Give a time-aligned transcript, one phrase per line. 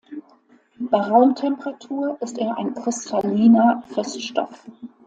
[0.79, 4.65] Bei Raumtemperatur ist er ein kristalliner Feststoff.